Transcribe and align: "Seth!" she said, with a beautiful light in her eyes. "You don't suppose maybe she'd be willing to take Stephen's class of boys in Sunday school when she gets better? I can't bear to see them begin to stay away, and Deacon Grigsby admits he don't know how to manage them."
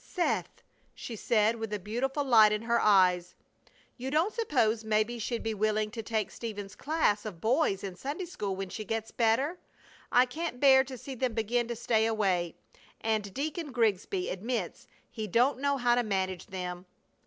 "Seth!" 0.03 0.63
she 0.95 1.15
said, 1.15 1.57
with 1.57 1.71
a 1.71 1.77
beautiful 1.77 2.23
light 2.23 2.51
in 2.51 2.63
her 2.63 2.81
eyes. 2.81 3.35
"You 3.97 4.09
don't 4.09 4.33
suppose 4.33 4.83
maybe 4.83 5.19
she'd 5.19 5.43
be 5.43 5.53
willing 5.53 5.91
to 5.91 6.01
take 6.01 6.31
Stephen's 6.31 6.75
class 6.75 7.23
of 7.23 7.39
boys 7.39 7.83
in 7.83 7.95
Sunday 7.95 8.25
school 8.25 8.55
when 8.55 8.69
she 8.69 8.83
gets 8.83 9.11
better? 9.11 9.59
I 10.11 10.25
can't 10.25 10.59
bear 10.59 10.83
to 10.85 10.97
see 10.97 11.13
them 11.13 11.35
begin 11.35 11.67
to 11.67 11.75
stay 11.75 12.07
away, 12.07 12.55
and 13.01 13.31
Deacon 13.31 13.71
Grigsby 13.71 14.29
admits 14.29 14.87
he 15.11 15.27
don't 15.27 15.59
know 15.59 15.77
how 15.77 15.93
to 15.93 16.01
manage 16.01 16.47
them." 16.47 16.87